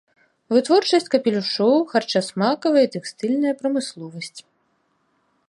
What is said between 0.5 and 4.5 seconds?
Вытворчасць капелюшоў, харчасмакавая і тэкстыльная прамысловасць.